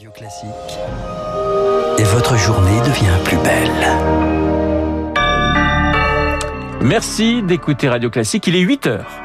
[0.00, 0.48] Radio Classique.
[1.98, 3.86] Et votre journée devient plus belle.
[6.80, 9.10] Merci d'écouter Radio Classique, il est 8 heures.–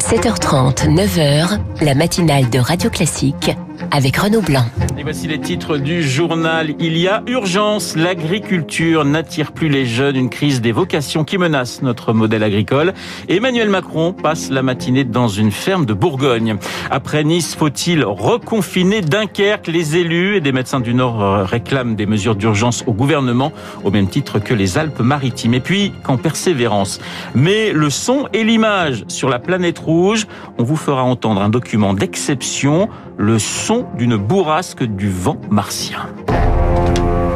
[0.00, 3.52] 7h30, 9h, la matinale de Radio Classique
[3.92, 4.66] avec Renaud Blanc.
[5.04, 6.74] Voici les titres du journal.
[6.78, 7.94] Il y a urgence.
[7.94, 10.16] L'agriculture n'attire plus les jeunes.
[10.16, 12.94] Une crise des vocations qui menace notre modèle agricole.
[13.28, 16.56] Emmanuel Macron passe la matinée dans une ferme de Bourgogne.
[16.90, 19.66] Après Nice, faut-il reconfiner Dunkerque?
[19.66, 23.52] Les élus et des médecins du Nord euh, réclament des mesures d'urgence au gouvernement,
[23.84, 25.52] au même titre que les Alpes-Maritimes.
[25.52, 26.98] Et puis, qu'en persévérance.
[27.34, 31.92] Mais le son et l'image sur la planète rouge, on vous fera entendre un document
[31.92, 36.08] d'exception le son d'une bourrasque du vent martien.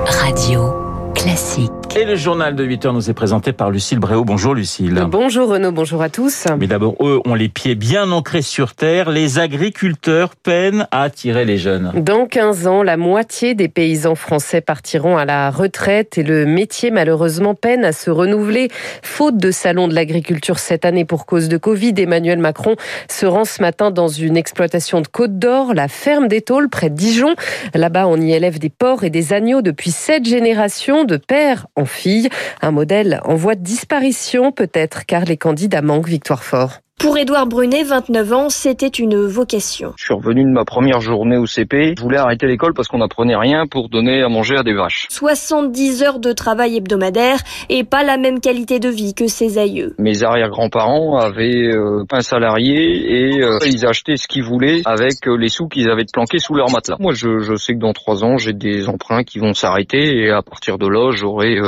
[0.06, 0.72] Radio
[1.14, 1.77] classique.
[1.96, 4.22] Et le journal de 8 heures nous est présenté par Lucille Bréau.
[4.22, 5.04] Bonjour Lucille.
[5.08, 6.46] Bonjour Renaud, bonjour à tous.
[6.60, 9.10] Mais d'abord, eux ont les pieds bien ancrés sur terre.
[9.10, 11.92] Les agriculteurs peinent à attirer les jeunes.
[11.96, 16.90] Dans 15 ans, la moitié des paysans français partiront à la retraite et le métier
[16.90, 18.68] malheureusement peine à se renouveler.
[19.02, 22.76] Faute de salon de l'agriculture cette année pour cause de Covid, Emmanuel Macron
[23.08, 26.90] se rend ce matin dans une exploitation de Côte d'Or, la ferme des Taules près
[26.90, 27.34] de Dijon.
[27.74, 31.86] Là-bas, on y élève des porcs et des agneaux depuis sept générations de pères en
[31.86, 32.28] fille.
[32.60, 36.80] Un modèle en voie de disparition peut-être car les candidats manquent Victoire Fort.
[36.98, 39.92] Pour Édouard Brunet, 29 ans, c'était une vocation.
[39.96, 41.94] Je suis revenu de ma première journée au CP.
[41.96, 45.06] Je voulais arrêter l'école parce qu'on n'apprenait rien pour donner à manger à des vaches.
[45.08, 49.94] 70 heures de travail hebdomadaire et pas la même qualité de vie que ses aïeux.
[49.98, 55.36] Mes arrière-grands-parents avaient euh, un salarié et euh, ils achetaient ce qu'ils voulaient avec euh,
[55.36, 56.96] les sous qu'ils avaient planqués sous leur matelas.
[56.98, 60.30] Moi, je, je sais que dans trois ans, j'ai des emprunts qui vont s'arrêter et
[60.30, 61.60] à partir de là, j'aurai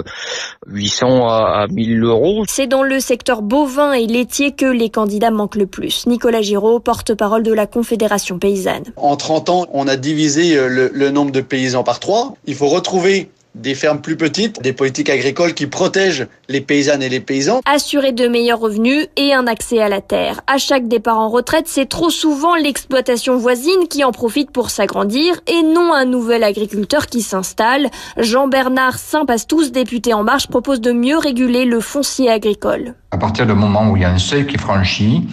[0.67, 2.43] 800 à, à 1000 euros.
[2.49, 6.07] C'est dans le secteur bovin et laitier que les candidats manque le plus.
[6.07, 8.85] Nicolas Giraud, porte-parole de la Confédération paysanne.
[8.97, 12.35] En 30 ans, on a divisé euh, le nombre de paysans par trois.
[12.47, 17.09] Il faut retrouver des fermes plus petites, des politiques agricoles qui protègent les paysannes et
[17.09, 17.61] les paysans.
[17.67, 20.41] Assurer de meilleurs revenus et un accès à la terre.
[20.47, 25.41] À chaque départ en retraite, c'est trop souvent l'exploitation voisine qui en profite pour s'agrandir
[25.47, 27.89] et non un nouvel agriculteur qui s'installe.
[28.17, 32.95] Jean-Bernard Saint-Pastous, député En Marche, propose de mieux réguler le foncier agricole.
[33.11, 35.27] À partir du moment où il y a un seuil qui est franchi,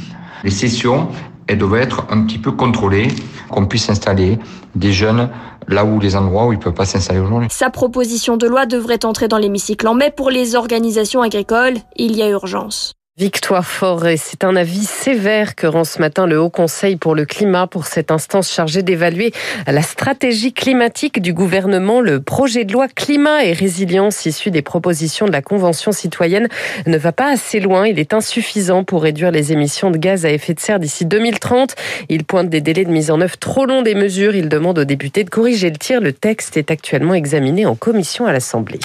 [0.43, 1.09] les cessions,
[1.47, 3.07] elles doivent être un petit peu contrôlées,
[3.49, 4.37] qu'on puisse installer
[4.75, 5.29] des jeunes
[5.67, 7.49] là où les endroits où ils ne peuvent pas s'installer aujourd'hui.
[7.51, 10.11] Sa proposition de loi devrait entrer dans l'hémicycle en mai.
[10.11, 12.96] Pour les organisations agricoles, il y a urgence.
[13.19, 17.25] Victoire Forêt, c'est un avis sévère que rend ce matin le Haut Conseil pour le
[17.25, 19.33] climat pour cette instance chargée d'évaluer
[19.65, 21.99] la stratégie climatique du gouvernement.
[21.99, 26.47] Le projet de loi climat et résilience issu des propositions de la Convention citoyenne
[26.85, 27.87] ne va pas assez loin.
[27.87, 31.73] Il est insuffisant pour réduire les émissions de gaz à effet de serre d'ici 2030.
[32.09, 34.35] Il pointe des délais de mise en œuvre trop longs des mesures.
[34.35, 36.01] Il demande aux députés de corriger le tir.
[36.01, 38.77] Le texte est actuellement examiné en commission à l'Assemblée.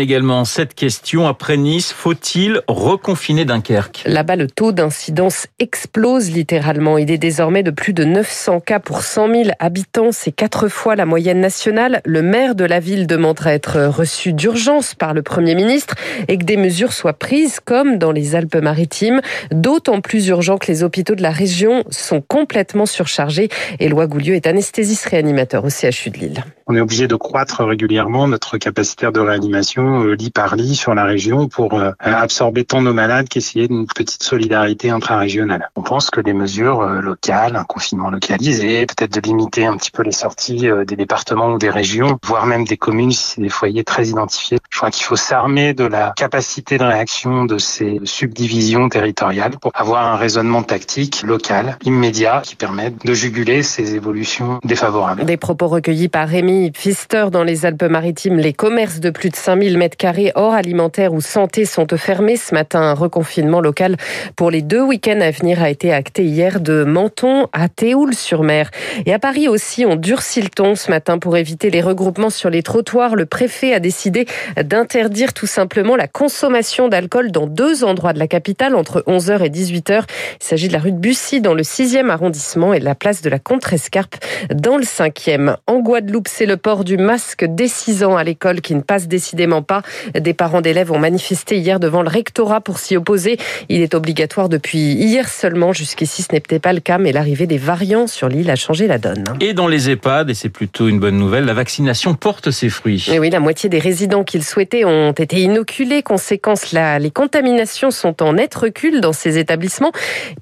[0.00, 0.44] Également.
[0.44, 4.02] Cette question après Nice, faut-il reconfiner Dunkerque.
[4.06, 6.98] Là-bas, le taux d'incidence explose littéralement.
[6.98, 10.12] Il est désormais de plus de 900 cas pour 100 000 habitants.
[10.12, 12.00] C'est quatre fois la moyenne nationale.
[12.04, 15.94] Le maire de la ville demandera à être reçu d'urgence par le Premier ministre
[16.28, 19.20] et que des mesures soient prises comme dans les Alpes-Maritimes.
[19.50, 23.48] D'autant plus urgent que les hôpitaux de la région sont complètement surchargés.
[23.80, 26.44] Éloi Goulieu est anesthésiste réanimateur au CHU de Lille.
[26.66, 31.04] On est obligé de croître régulièrement notre capacité de réanimation lit par lit sur la
[31.04, 35.68] région pour euh, absorber tant nos malades qu'essayer d'une petite solidarité intra-régionale.
[35.74, 39.90] On pense que des mesures euh, locales, un confinement localisé, peut-être de limiter un petit
[39.90, 43.40] peu les sorties euh, des départements ou des régions, voire même des communes si c'est
[43.40, 44.58] des foyers très identifiés.
[44.70, 49.72] Je crois qu'il faut s'armer de la capacité de réaction de ces subdivisions territoriales pour
[49.74, 55.24] avoir un raisonnement tactique local, immédiat, qui permette de juguler ces évolutions défavorables.
[55.24, 58.36] Des propos recueillis par Rémi Pfister dans les Alpes-Maritimes.
[58.36, 62.54] Les commerces de plus de 5000 mètres carrés hors alimentaire ou santé sont fermés ce
[62.54, 62.80] matin.
[62.80, 63.96] Un reconfinement local
[64.36, 68.70] pour les deux week-ends à venir a été acté hier de Menton à Théoul-sur-Mer.
[69.06, 72.50] Et à Paris aussi, on durcit le ton ce matin pour éviter les regroupements sur
[72.50, 73.16] les trottoirs.
[73.16, 74.26] Le préfet a décidé
[74.62, 79.48] d'interdire tout simplement la consommation d'alcool dans deux endroits de la capitale entre 11h et
[79.48, 80.02] 18h.
[80.40, 83.22] Il s'agit de la rue de Bussy dans le 6e arrondissement et de la place
[83.22, 84.16] de la Contrescarpe
[84.54, 85.56] dans le 5e.
[85.66, 89.08] En Guadeloupe, c'est le port du masque dès 6 ans à l'école qui ne passe
[89.08, 89.82] décidément pas.
[90.14, 93.36] Des parents d'élèves ont manifesté hier devant le rectorat pour s'y opposer imposé.
[93.68, 95.72] Il est obligatoire depuis hier seulement.
[95.72, 98.98] Jusqu'ici, ce n'était pas le cas, mais l'arrivée des variants sur l'île a changé la
[98.98, 99.24] donne.
[99.40, 103.06] Et dans les EHPAD, et c'est plutôt une bonne nouvelle, la vaccination porte ses fruits.
[103.12, 106.02] Et oui, la moitié des résidents qu'ils souhaitaient ont été inoculés.
[106.02, 109.92] Conséquence, là, les contaminations sont en net recul dans ces établissements.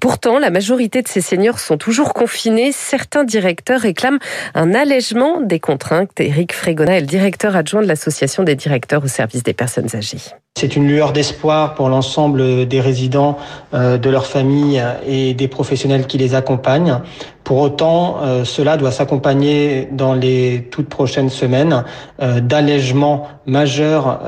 [0.01, 2.71] Pourtant, la majorité de ces seniors sont toujours confinés.
[2.71, 4.19] Certains directeurs réclament
[4.55, 6.11] un allègement des contraintes.
[6.19, 10.33] Eric Frégona est le directeur adjoint de l'Association des directeurs au service des personnes âgées.
[10.55, 13.39] C'est une lueur d'espoir pour l'ensemble des résidents,
[13.73, 16.99] euh, de leurs familles et des professionnels qui les accompagnent.
[17.43, 21.83] Pour autant, euh, cela doit s'accompagner dans les toutes prochaines semaines
[22.21, 24.21] euh, d'allègements majeurs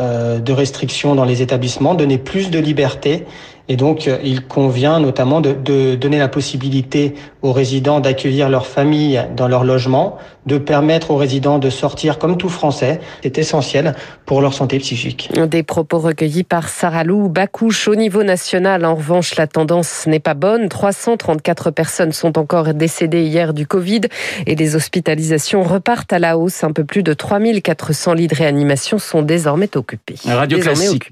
[0.44, 3.26] de restrictions dans les établissements, donner plus de liberté
[3.68, 9.24] et donc, il convient notamment de, de, donner la possibilité aux résidents d'accueillir leur famille
[9.36, 13.00] dans leur logement, de permettre aux résidents de sortir comme tout Français.
[13.24, 13.96] C'est essentiel
[14.28, 15.32] pour leur santé psychique.
[15.48, 17.88] Des propos recueillis par Sarah Lou Bacouche.
[17.88, 20.70] Au niveau national, en revanche, la tendance n'est pas bonne.
[20.70, 24.02] 334 personnes sont encore décédées hier du Covid
[24.46, 26.64] et les hospitalisations repartent à la hausse.
[26.64, 30.16] Un peu plus de 3400 lits de réanimation sont désormais occupés.
[30.26, 31.04] Radio Classique.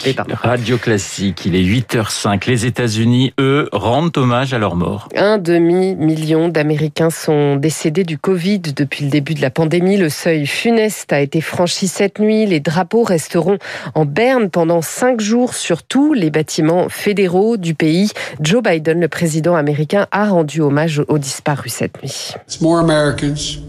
[0.42, 1.46] Radio Classique.
[1.46, 2.48] Il est 8h05.
[2.48, 5.10] Les États-Unis, eux, rendent hommage à leur mort.
[5.16, 9.98] Un demi-million d'Américains sont décédés du Covid depuis le début de la pandémie.
[9.98, 12.46] Le seuil funeste a été franchi cette nuit.
[12.46, 13.58] Les drapeaux resteront
[13.96, 18.12] en berne pendant cinq jours sur tous les bâtiments fédéraux du pays.
[18.40, 22.36] Joe Biden, le président américain, a rendu hommage aux disparus cette nuit.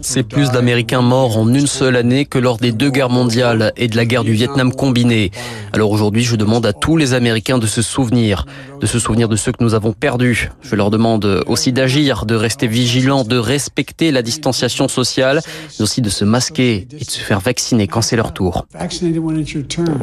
[0.01, 3.87] C'est plus d'Américains morts en une seule année que lors des deux guerres mondiales et
[3.87, 5.31] de la guerre du Vietnam combinée.
[5.73, 8.45] Alors aujourd'hui, je demande à tous les Américains de se souvenir
[8.79, 10.49] de se souvenir de ceux que nous avons perdus.
[10.61, 16.01] Je leur demande aussi d'agir, de rester vigilants, de respecter la distanciation sociale, mais aussi
[16.01, 18.67] de se masquer et de se faire vacciner quand c'est leur tour.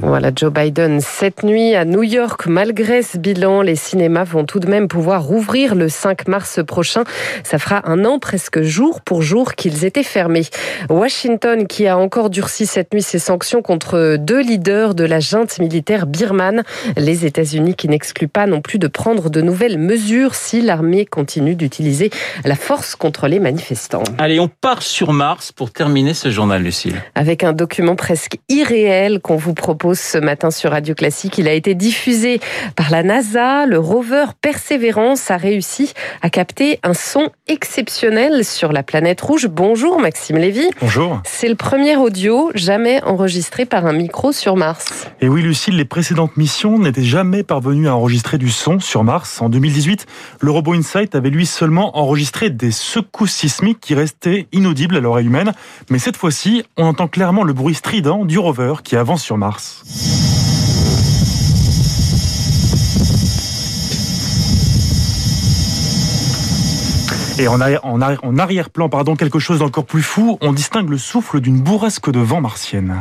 [0.03, 1.01] Voilà Joe Biden.
[1.01, 5.23] Cette nuit à New York, malgré ce bilan, les cinémas vont tout de même pouvoir
[5.23, 7.05] rouvrir le 5 mars prochain.
[7.45, 10.47] Ça fera un an presque jour pour jour qu'ils étaient fermés.
[10.91, 15.59] Washington qui a encore durci cette nuit ses sanctions contre deux leaders de la junte
[15.59, 16.63] militaire birmane.
[16.97, 21.55] Les États-Unis qui n'excluent pas non plus de prendre de nouvelles mesures si l'armée continue
[21.55, 22.11] d'utiliser
[22.45, 24.05] la force contre les manifestants.
[24.19, 27.01] Allez, on part sur Mars pour terminer ce journal, Lucille.
[27.15, 31.39] Avec un document presque irréel qu'on vous propose ce matin sur Radio Classique.
[31.39, 32.41] Il a été diffusé
[32.77, 33.67] par la NASA.
[33.67, 37.92] Le rover Perseverance a réussi à capter un son exceptionnel
[38.43, 39.49] sur la planète rouge.
[39.49, 40.65] Bonjour Maxime Lévy.
[40.81, 41.21] Bonjour.
[41.25, 45.07] C'est le premier audio jamais enregistré par un micro sur Mars.
[45.21, 49.43] Et oui, Lucille, les précédentes missions n'étaient jamais parvenues à enregistrer du son sur Mars.
[49.43, 50.07] En 2018,
[50.41, 55.27] le robot InSight avait lui seulement enregistré des secousses sismiques qui restaient inaudibles à l'oreille
[55.27, 55.53] humaine.
[55.91, 59.85] Mais cette fois-ci, on entend clairement le bruit strident du rover qui avance sur Mars.
[67.39, 72.11] Et en, arrière-plan, pardon, quelque chose d'encore plus fou, on distingue le souffle d'une bourrasque
[72.11, 72.97] de vent martienne.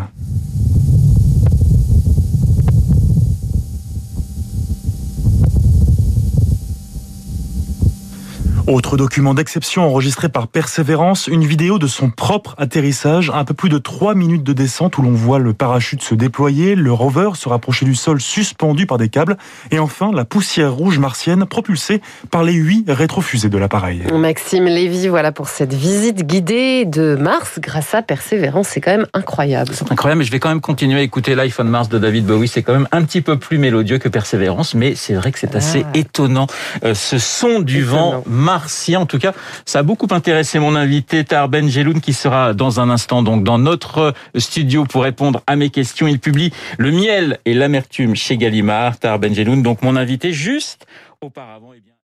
[8.71, 13.67] Autre document d'exception enregistré par Persévérance, une vidéo de son propre atterrissage, un peu plus
[13.67, 17.49] de 3 minutes de descente où l'on voit le parachute se déployer, le rover se
[17.49, 19.35] rapprocher du sol suspendu par des câbles,
[19.71, 24.03] et enfin la poussière rouge martienne propulsée par les huit rétrofusées de l'appareil.
[24.13, 29.07] Maxime Lévy, voilà pour cette visite guidée de Mars grâce à Persévérance, c'est quand même
[29.13, 29.71] incroyable.
[29.73, 32.47] C'est incroyable, mais je vais quand même continuer à écouter l'iPhone Mars de David Bowie,
[32.47, 35.57] c'est quand même un petit peu plus mélodieux que Persévérance, mais c'est vrai que c'est
[35.57, 35.97] assez ah.
[35.97, 36.47] étonnant.
[36.85, 38.23] Euh, ce son du vent
[38.61, 38.99] Martien.
[38.99, 39.33] En tout cas,
[39.65, 43.57] ça a beaucoup intéressé mon invité Tar Benjeloun qui sera dans un instant donc dans
[43.57, 46.07] notre studio pour répondre à mes questions.
[46.07, 48.99] Il publie Le miel et l'amertume chez Gallimard.
[48.99, 50.85] Tar Benjeloun, donc mon invité juste
[51.21, 51.71] auparavant.
[51.75, 51.91] Eh bien...